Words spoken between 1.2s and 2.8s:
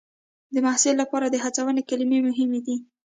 د هڅونې کلمې مهمې دي.